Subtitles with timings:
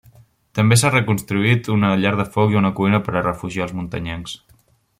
[0.59, 4.35] També s'ha reconstruït una llar de foc i una cuina per a refugiar els muntanyencs.